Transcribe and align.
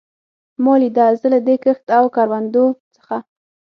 ما 0.63 0.73
لیده، 0.81 1.05
زه 1.19 1.27
له 1.33 1.39
دې 1.47 1.55
کښت 1.63 1.85
او 1.97 2.05
کروندو 2.15 2.65
څخه. 2.95 3.17